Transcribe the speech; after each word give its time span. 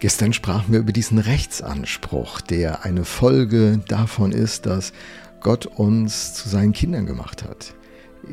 Gestern 0.00 0.32
sprachen 0.32 0.72
wir 0.72 0.80
über 0.80 0.92
diesen 0.92 1.18
Rechtsanspruch, 1.18 2.40
der 2.40 2.86
eine 2.86 3.04
Folge 3.04 3.82
davon 3.86 4.32
ist, 4.32 4.64
dass 4.64 4.94
Gott 5.40 5.66
uns 5.66 6.32
zu 6.32 6.48
seinen 6.48 6.72
Kindern 6.72 7.04
gemacht 7.04 7.44
hat. 7.44 7.74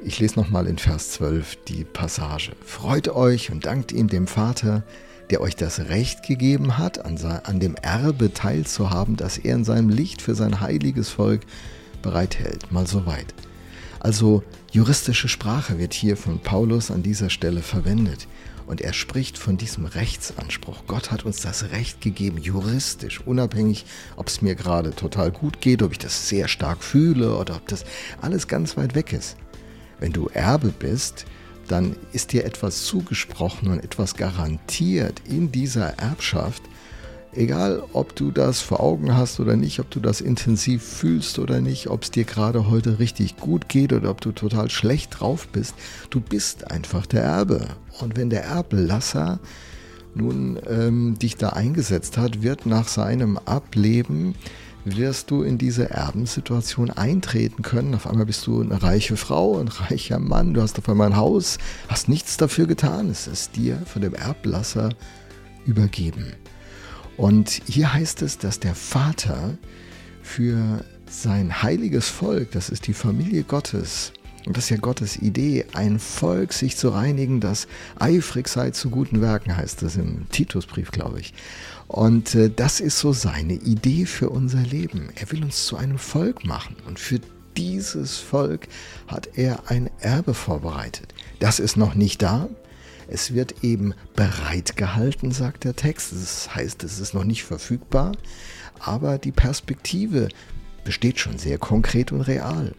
Ich 0.06 0.20
lese 0.20 0.40
nochmal 0.40 0.68
in 0.68 0.78
Vers 0.78 1.12
12 1.12 1.58
die 1.68 1.84
Passage. 1.84 2.54
Freut 2.66 3.10
euch 3.10 3.52
und 3.52 3.66
dankt 3.66 3.92
ihm 3.92 4.08
dem 4.08 4.28
Vater, 4.28 4.84
der 5.30 5.42
euch 5.42 5.58
das 5.58 5.80
Recht 5.90 6.24
gegeben 6.24 6.78
hat, 6.78 7.04
an, 7.04 7.60
dem 7.60 7.76
Erbe 7.76 8.34
teilzuhaben, 8.34 9.18
das 9.18 9.38
er 9.38 9.56
in 9.56 9.66
seinem 9.66 9.90
Licht 9.90 10.22
für 10.22 10.36
sein 10.36 10.62
heiliges 10.62 11.10
Volk 11.10 11.42
bereithält. 12.02 12.72
Mal 12.72 12.88
so 12.88 13.06
weit. 13.06 13.34
Also 14.00 14.44
juristische 14.72 15.28
Sprache 15.28 15.80
wird 15.80 15.94
hier 15.94 16.18
von 16.18 16.40
Paulus 16.40 16.92
an 16.92 17.04
dieser 17.04 17.30
Stelle 17.30 17.62
verwendet. 17.62 18.28
Und 18.68 18.82
er 18.82 18.92
spricht 18.92 19.38
von 19.38 19.56
diesem 19.56 19.86
Rechtsanspruch. 19.86 20.84
Gott 20.88 21.10
hat 21.10 21.26
uns 21.26 21.42
das 21.42 21.72
Recht 21.72 22.02
gegeben, 22.02 22.38
juristisch, 22.38 23.22
unabhängig, 23.22 23.86
ob 24.18 24.28
es 24.28 24.42
mir 24.42 24.56
gerade 24.56 24.92
total 24.92 25.32
gut 25.32 25.62
geht, 25.62 25.82
ob 25.82 25.94
ich 25.94 26.00
das 26.00 26.28
sehr 26.28 26.50
stark 26.50 26.84
fühle 26.84 27.38
oder 27.38 27.56
ob 27.56 27.68
das 27.68 27.86
alles 28.22 28.50
ganz 28.50 28.76
weit 28.76 28.94
weg 28.94 29.14
ist. 29.14 29.38
Wenn 30.00 30.12
du 30.12 30.28
Erbe 30.28 30.74
bist, 30.78 31.26
dann 31.70 31.96
ist 32.12 32.34
dir 32.34 32.46
etwas 32.46 32.84
zugesprochen 32.84 33.70
und 33.70 33.84
etwas 33.84 34.16
garantiert 34.16 35.22
in 35.26 35.52
dieser 35.52 35.98
Erbschaft, 35.98 36.62
Egal, 37.38 37.84
ob 37.94 38.16
du 38.16 38.32
das 38.32 38.62
vor 38.62 38.80
Augen 38.80 39.16
hast 39.16 39.40
oder 39.40 39.56
nicht, 39.56 39.80
ob 39.80 39.92
du 39.92 40.00
das 40.00 40.22
intensiv 40.22 40.82
fühlst 40.82 41.38
oder 41.38 41.62
nicht, 41.62 41.88
ob 41.88 42.02
es 42.02 42.10
dir 42.10 42.24
gerade 42.24 42.68
heute 42.68 42.98
richtig 42.98 43.38
gut 43.38 43.70
geht 43.70 43.94
oder 43.94 44.10
ob 44.10 44.22
du 44.22 44.32
total 44.32 44.72
schlecht 44.72 45.20
drauf 45.20 45.48
bist, 45.50 45.76
du 46.10 46.20
bist 46.20 46.72
einfach 46.72 47.06
der 47.06 47.22
Erbe. 47.22 47.68
Und 48.02 48.18
wenn 48.18 48.32
der 48.32 48.46
Erblasser 48.46 49.40
nun 50.16 50.58
ähm, 50.68 51.20
dich 51.20 51.36
da 51.36 51.50
eingesetzt 51.50 52.18
hat, 52.18 52.42
wird 52.42 52.66
nach 52.66 52.88
seinem 52.88 53.38
Ableben 53.38 54.34
wirst 54.84 55.30
du 55.30 55.44
in 55.44 55.60
diese 55.60 55.92
Erbensituation 55.92 56.90
eintreten 56.90 57.62
können. 57.62 57.94
Auf 57.94 58.08
einmal 58.08 58.26
bist 58.26 58.48
du 58.48 58.62
eine 58.62 58.82
reiche 58.82 59.16
Frau, 59.16 59.60
ein 59.60 59.68
reicher 59.68 60.18
Mann, 60.18 60.56
du 60.56 60.62
hast 60.64 60.80
auf 60.80 60.90
einmal 60.90 61.12
ein 61.12 61.18
Haus, 61.18 61.60
hast 61.88 62.10
nichts 62.10 62.38
dafür 62.38 62.66
getan, 62.66 63.12
es 63.12 63.28
ist 63.28 63.56
dir 63.58 63.78
von 63.86 64.02
dem 64.02 64.16
Erblasser 64.16 64.90
übergeben. 65.68 66.34
Und 67.18 67.62
hier 67.68 67.94
heißt 67.94 68.22
es, 68.22 68.38
dass 68.38 68.60
der 68.60 68.76
Vater 68.76 69.58
für 70.22 70.84
sein 71.10 71.64
heiliges 71.64 72.08
Volk, 72.08 72.52
das 72.52 72.70
ist 72.70 72.88
die 72.88 72.94
Familie 72.94 73.44
Gottes, 73.44 74.14
und 74.46 74.56
das 74.56 74.66
ist 74.66 74.70
ja 74.70 74.78
Gottes 74.78 75.18
Idee, 75.18 75.66
ein 75.74 76.00
Volk 76.00 76.54
sich 76.54 76.78
zu 76.78 76.90
reinigen, 76.90 77.42
das 77.42 77.68
eifrig 78.00 78.48
sei 78.48 78.72
zu 78.72 78.90
guten 78.90 79.20
Werken, 79.20 79.58
heißt 79.58 79.84
es 79.84 79.98
im 79.98 80.30
Titusbrief, 80.30 80.92
glaube 80.92 81.20
ich. 81.20 81.34
Und 81.90 82.34
äh, 82.34 82.50
das 82.50 82.80
ist 82.80 83.00
so 83.00 83.12
seine 83.12 83.56
Idee 83.56 84.06
für 84.06 84.30
unser 84.30 84.62
Leben. 84.62 85.10
Er 85.16 85.30
will 85.32 85.44
uns 85.44 85.66
zu 85.66 85.76
einem 85.76 85.98
Volk 85.98 86.46
machen. 86.46 86.78
Und 86.88 86.98
für 86.98 87.20
dieses 87.58 88.18
Volk 88.18 88.70
hat 89.08 89.28
er 89.36 89.70
ein 89.70 89.90
Erbe 90.00 90.34
vorbereitet. 90.34 91.14
Das 91.40 91.60
ist 91.60 91.76
noch 91.76 91.96
nicht 91.96 92.22
da, 92.22 92.48
es 93.08 93.34
wird 93.34 93.64
eben 93.64 93.94
bereitgehalten, 94.16 95.32
sagt 95.32 95.64
der 95.64 95.76
Text. 95.76 96.12
Das 96.12 96.54
heißt, 96.54 96.84
es 96.84 97.00
ist 97.00 97.14
noch 97.14 97.24
nicht 97.24 97.44
verfügbar, 97.44 98.12
aber 98.80 99.18
die 99.18 99.32
Perspektive 99.32 100.30
besteht 100.84 101.20
schon 101.20 101.38
sehr 101.38 101.58
konkret 101.58 102.12
und 102.12 102.22
real. 102.22 102.74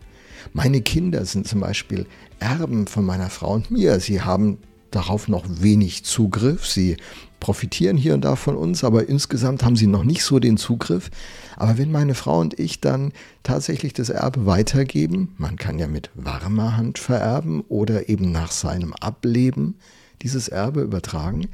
Meine 0.53 0.81
Kinder 0.81 1.25
sind 1.25 1.47
zum 1.47 1.61
Beispiel 1.61 2.07
Erben 2.39 2.87
von 2.87 3.05
meiner 3.05 3.31
Frau 3.31 3.55
und 3.55 3.71
mir. 3.71 4.01
Sie 4.01 4.23
haben 4.23 4.59
darauf 4.91 5.29
noch 5.29 5.45
wenig 5.49 6.05
Zugriff. 6.05 6.67
Sie 6.67 6.97
profitieren 7.41 7.97
hier 7.97 8.15
und 8.15 8.25
da 8.25 8.37
von 8.37 8.57
uns, 8.57 8.85
aber 8.85 9.09
insgesamt 9.09 9.65
haben 9.65 9.77
sie 9.77 9.87
noch 9.87 10.05
nicht 10.05 10.25
so 10.25 10.39
den 10.39 10.57
Zugriff. 10.57 11.11
Aber 11.57 11.79
wenn 11.79 11.93
meine 11.93 12.15
Frau 12.15 12.41
und 12.41 12.59
ich 12.59 12.81
dann 12.81 13.13
tatsächlich 13.43 13.93
das 13.93 14.09
Erbe 14.09 14.47
weitergeben, 14.47 15.35
man 15.39 15.57
kann 15.57 15.79
ja 15.79 15.87
mit 15.87 16.11
warmer 16.15 16.77
Hand 16.77 16.99
vererben 16.99 17.63
oder 17.69 18.09
eben 18.09 18.33
nach 18.33 18.53
seinem 18.53 18.93
Ableben, 18.95 19.77
dieses 20.23 20.49
Erbe 20.49 20.83
übertragen, 20.83 21.49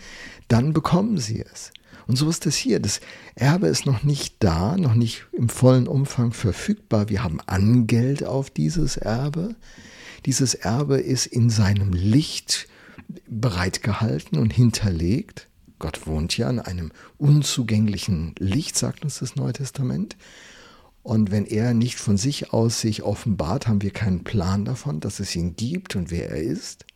dann 0.48 0.72
bekommen 0.72 1.18
sie 1.18 1.40
es. 1.40 1.72
Und 2.06 2.16
so 2.16 2.28
ist 2.28 2.46
es 2.46 2.56
hier. 2.56 2.80
Das 2.80 3.00
Erbe 3.34 3.66
ist 3.68 3.86
noch 3.86 4.02
nicht 4.02 4.36
da, 4.40 4.76
noch 4.76 4.94
nicht 4.94 5.26
im 5.32 5.48
vollen 5.48 5.88
Umfang 5.88 6.32
verfügbar. 6.32 7.08
Wir 7.08 7.24
haben 7.24 7.40
Angeld 7.46 8.24
auf 8.24 8.50
dieses 8.50 8.96
Erbe. 8.96 9.54
Dieses 10.26 10.54
Erbe 10.54 10.98
ist 10.98 11.26
in 11.26 11.50
seinem 11.50 11.92
Licht 11.92 12.68
bereitgehalten 13.28 14.38
und 14.38 14.52
hinterlegt. 14.52 15.48
Gott 15.78 16.06
wohnt 16.06 16.36
ja 16.36 16.48
in 16.48 16.60
einem 16.60 16.92
unzugänglichen 17.18 18.34
Licht, 18.38 18.76
sagt 18.76 19.04
uns 19.04 19.18
das 19.18 19.36
Neue 19.36 19.52
Testament. 19.52 20.16
Und 21.02 21.30
wenn 21.30 21.44
er 21.44 21.74
nicht 21.74 21.96
von 21.96 22.16
sich 22.16 22.52
aus 22.52 22.80
sich 22.80 23.02
offenbart, 23.02 23.66
haben 23.66 23.82
wir 23.82 23.90
keinen 23.90 24.24
Plan 24.24 24.64
davon, 24.64 25.00
dass 25.00 25.20
es 25.20 25.36
ihn 25.36 25.56
gibt 25.56 25.96
und 25.96 26.10
wer 26.10 26.30
er 26.30 26.42
ist. 26.42 26.86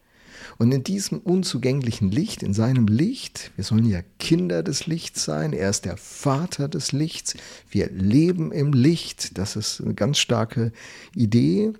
Und 0.59 0.72
in 0.72 0.84
diesem 0.84 1.19
unzugänglichen 1.19 2.10
Licht, 2.10 2.43
in 2.43 2.54
seinem 2.54 2.87
Licht, 2.87 3.50
wir 3.56 3.65
sollen 3.65 3.87
ja 3.87 4.00
Kinder 4.19 4.62
des 4.62 4.87
Lichts 4.87 5.25
sein, 5.25 5.53
er 5.53 5.71
ist 5.71 5.84
der 5.84 5.97
Vater 5.97 6.69
des 6.69 6.93
Lichts, 6.93 7.34
wir 7.71 7.91
leben 7.91 8.53
im 8.53 8.72
Licht, 8.72 9.38
das 9.38 9.56
ist 9.56 9.81
eine 9.81 9.94
ganz 9.94 10.19
starke 10.19 10.72
Idee 11.15 11.72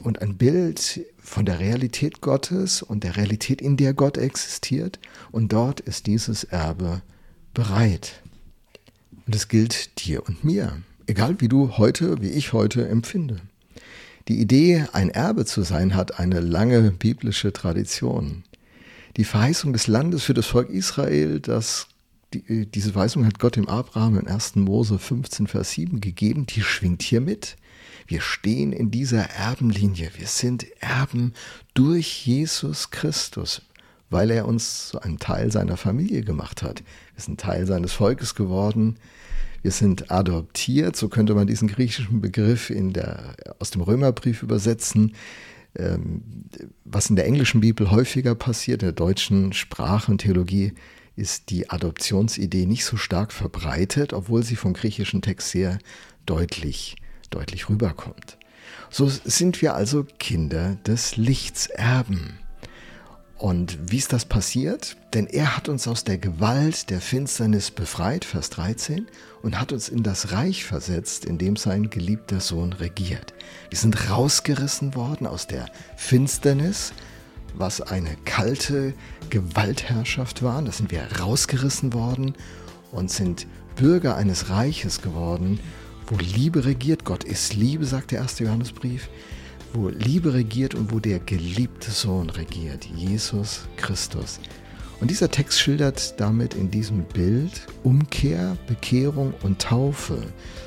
und 0.00 0.22
ein 0.22 0.36
Bild 0.36 1.00
von 1.18 1.44
der 1.44 1.58
Realität 1.58 2.20
Gottes 2.20 2.82
und 2.82 3.04
der 3.04 3.16
Realität, 3.16 3.60
in 3.60 3.76
der 3.76 3.94
Gott 3.94 4.16
existiert. 4.16 4.98
Und 5.30 5.52
dort 5.52 5.80
ist 5.80 6.06
dieses 6.06 6.44
Erbe 6.44 7.02
bereit. 7.54 8.22
Und 9.26 9.34
es 9.34 9.48
gilt 9.48 10.06
dir 10.06 10.26
und 10.26 10.44
mir, 10.44 10.80
egal 11.06 11.40
wie 11.40 11.48
du 11.48 11.76
heute, 11.76 12.22
wie 12.22 12.30
ich 12.30 12.52
heute 12.52 12.88
empfinde. 12.88 13.40
Die 14.28 14.40
Idee, 14.40 14.86
ein 14.92 15.08
Erbe 15.08 15.46
zu 15.46 15.62
sein, 15.62 15.94
hat 15.94 16.18
eine 16.18 16.40
lange 16.40 16.90
biblische 16.90 17.50
Tradition. 17.50 18.44
Die 19.16 19.24
Verheißung 19.24 19.72
des 19.72 19.86
Landes 19.86 20.22
für 20.22 20.34
das 20.34 20.44
Volk 20.44 20.68
Israel, 20.68 21.40
das 21.40 21.88
die, 22.34 22.66
diese 22.66 22.94
Weisung 22.94 23.24
hat 23.24 23.38
Gott 23.38 23.56
dem 23.56 23.68
Abraham 23.68 24.18
in 24.18 24.28
1. 24.28 24.56
Mose 24.56 24.98
15, 24.98 25.46
Vers 25.46 25.70
7 25.70 26.02
gegeben, 26.02 26.44
die 26.44 26.60
schwingt 26.60 27.00
hier 27.00 27.22
mit. 27.22 27.56
Wir 28.06 28.20
stehen 28.20 28.74
in 28.74 28.90
dieser 28.90 29.30
Erbenlinie. 29.30 30.10
Wir 30.14 30.26
sind 30.26 30.66
Erben 30.82 31.32
durch 31.72 32.26
Jesus 32.26 32.90
Christus, 32.90 33.62
weil 34.10 34.30
er 34.30 34.46
uns 34.46 34.88
zu 34.88 35.00
einem 35.00 35.18
Teil 35.18 35.50
seiner 35.50 35.78
Familie 35.78 36.20
gemacht 36.20 36.62
hat. 36.62 36.82
Wir 37.14 37.22
sind 37.22 37.40
Teil 37.40 37.64
seines 37.64 37.94
Volkes 37.94 38.34
geworden 38.34 38.98
wir 39.68 39.72
sind 39.72 40.10
adoptiert, 40.10 40.96
so 40.96 41.10
könnte 41.10 41.34
man 41.34 41.46
diesen 41.46 41.68
griechischen 41.68 42.22
Begriff 42.22 42.70
in 42.70 42.94
der, 42.94 43.36
aus 43.58 43.68
dem 43.68 43.82
Römerbrief 43.82 44.42
übersetzen. 44.42 45.12
Ähm, 45.76 46.22
was 46.86 47.10
in 47.10 47.16
der 47.16 47.26
englischen 47.26 47.60
Bibel 47.60 47.90
häufiger 47.90 48.34
passiert, 48.34 48.82
in 48.82 48.86
der 48.86 48.94
deutschen 48.94 49.52
Sprache 49.52 50.10
und 50.10 50.22
Theologie, 50.22 50.72
ist 51.16 51.50
die 51.50 51.68
Adoptionsidee 51.68 52.64
nicht 52.64 52.86
so 52.86 52.96
stark 52.96 53.30
verbreitet, 53.30 54.14
obwohl 54.14 54.42
sie 54.42 54.56
vom 54.56 54.72
griechischen 54.72 55.20
Text 55.20 55.50
sehr 55.50 55.78
deutlich, 56.24 56.96
deutlich 57.28 57.68
rüberkommt. 57.68 58.38
So 58.88 59.06
sind 59.06 59.60
wir 59.60 59.74
also 59.74 60.06
Kinder 60.18 60.78
des 60.86 61.18
Lichts, 61.18 61.66
Erben. 61.66 62.38
Und 63.38 63.78
wie 63.92 63.98
ist 63.98 64.12
das 64.12 64.24
passiert? 64.24 64.96
Denn 65.14 65.28
er 65.28 65.56
hat 65.56 65.68
uns 65.68 65.86
aus 65.86 66.02
der 66.02 66.18
Gewalt 66.18 66.90
der 66.90 67.00
Finsternis 67.00 67.70
befreit, 67.70 68.24
Vers 68.24 68.50
13, 68.50 69.06
und 69.42 69.60
hat 69.60 69.70
uns 69.70 69.88
in 69.88 70.02
das 70.02 70.32
Reich 70.32 70.64
versetzt, 70.64 71.24
in 71.24 71.38
dem 71.38 71.54
sein 71.54 71.88
geliebter 71.88 72.40
Sohn 72.40 72.72
regiert. 72.72 73.34
Wir 73.70 73.78
sind 73.78 74.10
rausgerissen 74.10 74.96
worden 74.96 75.28
aus 75.28 75.46
der 75.46 75.66
Finsternis, 75.96 76.92
was 77.54 77.80
eine 77.80 78.16
kalte 78.24 78.92
Gewaltherrschaft 79.30 80.42
war. 80.42 80.60
Da 80.60 80.72
sind 80.72 80.90
wir 80.90 81.06
rausgerissen 81.20 81.92
worden 81.92 82.34
und 82.90 83.08
sind 83.08 83.46
Bürger 83.76 84.16
eines 84.16 84.50
Reiches 84.50 85.00
geworden, 85.00 85.60
wo 86.08 86.16
Liebe 86.16 86.64
regiert. 86.64 87.04
Gott 87.04 87.22
ist 87.22 87.54
Liebe, 87.54 87.84
sagt 87.84 88.10
der 88.10 88.18
erste 88.18 88.42
Johannesbrief 88.42 89.08
wo 89.72 89.88
Liebe 89.88 90.34
regiert 90.34 90.74
und 90.74 90.92
wo 90.92 91.00
der 91.00 91.18
geliebte 91.18 91.90
Sohn 91.90 92.30
regiert, 92.30 92.84
Jesus 92.84 93.62
Christus. 93.76 94.40
Und 95.00 95.10
dieser 95.10 95.30
Text 95.30 95.60
schildert 95.60 96.18
damit 96.20 96.54
in 96.54 96.70
diesem 96.70 97.04
Bild 97.04 97.66
Umkehr, 97.84 98.56
Bekehrung 98.66 99.32
und 99.42 99.60
Taufe. 99.60 100.22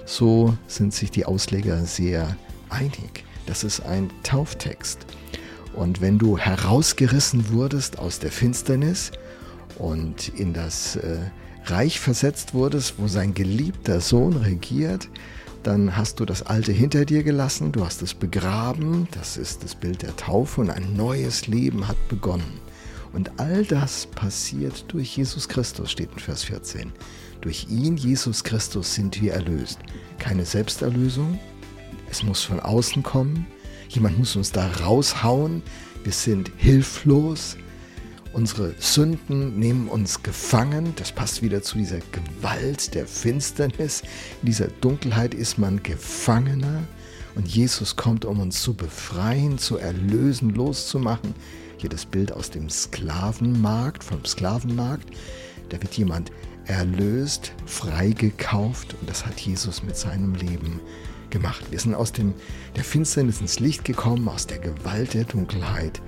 So 0.05 0.57
sind 0.67 0.93
sich 0.93 1.11
die 1.11 1.25
Ausleger 1.25 1.83
sehr 1.85 2.37
einig. 2.69 3.25
Das 3.45 3.63
ist 3.63 3.81
ein 3.81 4.09
Tauftext. 4.23 5.05
Und 5.73 6.01
wenn 6.01 6.17
du 6.17 6.37
herausgerissen 6.37 7.51
wurdest 7.51 7.99
aus 7.99 8.19
der 8.19 8.31
Finsternis 8.31 9.11
und 9.77 10.29
in 10.29 10.53
das 10.53 10.95
äh, 10.97 11.17
Reich 11.65 11.99
versetzt 11.99 12.53
wurdest, 12.53 12.95
wo 12.97 13.07
sein 13.07 13.33
geliebter 13.33 14.01
Sohn 14.01 14.35
regiert, 14.35 15.09
dann 15.63 15.95
hast 15.95 16.19
du 16.19 16.25
das 16.25 16.43
Alte 16.43 16.71
hinter 16.71 17.05
dir 17.05 17.23
gelassen, 17.23 17.71
du 17.71 17.85
hast 17.85 18.01
es 18.01 18.13
begraben, 18.13 19.07
das 19.11 19.37
ist 19.37 19.63
das 19.63 19.75
Bild 19.75 20.01
der 20.01 20.15
Taufe 20.15 20.61
und 20.61 20.69
ein 20.69 20.95
neues 20.95 21.47
Leben 21.47 21.87
hat 21.87 21.97
begonnen. 22.09 22.59
Und 23.13 23.39
all 23.39 23.65
das 23.65 24.05
passiert 24.05 24.85
durch 24.87 25.17
Jesus 25.17 25.47
Christus, 25.47 25.91
steht 25.91 26.11
in 26.13 26.19
Vers 26.19 26.43
14. 26.43 26.91
Durch 27.41 27.67
ihn, 27.69 27.97
Jesus 27.97 28.43
Christus, 28.43 28.93
sind 28.95 29.21
wir 29.21 29.33
erlöst. 29.33 29.79
Keine 30.17 30.45
Selbsterlösung, 30.45 31.39
es 32.09 32.23
muss 32.23 32.43
von 32.43 32.59
außen 32.59 33.03
kommen, 33.03 33.45
jemand 33.89 34.17
muss 34.17 34.35
uns 34.35 34.51
da 34.51 34.67
raushauen, 34.83 35.61
wir 36.03 36.13
sind 36.13 36.51
hilflos, 36.57 37.57
unsere 38.33 38.73
Sünden 38.79 39.59
nehmen 39.59 39.87
uns 39.87 40.23
gefangen, 40.23 40.93
das 40.95 41.11
passt 41.11 41.41
wieder 41.41 41.61
zu 41.61 41.77
dieser 41.77 41.99
Gewalt 42.11 42.93
der 42.95 43.05
Finsternis, 43.05 44.01
in 44.41 44.45
dieser 44.47 44.67
Dunkelheit 44.67 45.33
ist 45.33 45.57
man 45.57 45.83
Gefangener 45.83 46.83
und 47.35 47.47
Jesus 47.47 47.95
kommt, 47.95 48.25
um 48.25 48.39
uns 48.39 48.61
zu 48.61 48.73
befreien, 48.73 49.57
zu 49.57 49.77
erlösen, 49.77 50.51
loszumachen. 50.51 51.33
Hier 51.77 51.89
das 51.89 52.05
Bild 52.05 52.31
aus 52.31 52.49
dem 52.49 52.69
Sklavenmarkt, 52.69 54.03
vom 54.03 54.23
Sklavenmarkt, 54.23 55.09
da 55.69 55.81
wird 55.81 55.93
jemand 55.95 56.31
erlöst, 56.65 57.53
freigekauft 57.65 58.93
und 58.99 59.09
das 59.09 59.25
hat 59.25 59.39
Jesus 59.39 59.81
mit 59.81 59.97
seinem 59.97 60.35
Leben 60.35 60.79
gemacht. 61.31 61.63
Wir 61.71 61.79
sind 61.79 61.95
aus 61.95 62.11
dem, 62.11 62.33
der 62.75 62.83
Finsternis 62.83 63.41
ins 63.41 63.59
Licht 63.59 63.83
gekommen, 63.83 64.27
aus 64.27 64.45
der 64.45 64.59
Gewalt 64.59 65.13
der 65.13 65.23
Dunkelheit 65.23 66.01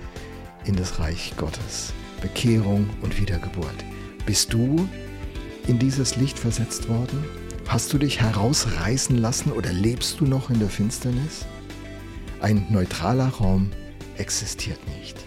in 0.65 0.75
das 0.75 0.99
Reich 0.99 1.33
Gottes. 1.37 1.93
Bekehrung 2.23 2.89
und 3.01 3.19
Wiedergeburt. 3.19 3.75
Bist 4.25 4.53
du 4.53 4.89
in 5.67 5.77
dieses 5.77 6.15
Licht 6.15 6.39
versetzt 6.39 6.89
worden? 6.89 7.23
Hast 7.67 7.93
du 7.93 7.97
dich 7.97 8.21
herausreißen 8.21 9.17
lassen 9.17 9.51
oder 9.51 9.71
lebst 9.71 10.19
du 10.19 10.25
noch 10.25 10.49
in 10.49 10.59
der 10.59 10.69
Finsternis? 10.69 11.45
Ein 12.39 12.65
neutraler 12.69 13.27
Raum 13.27 13.71
existiert 14.17 14.79
nicht. 14.99 15.17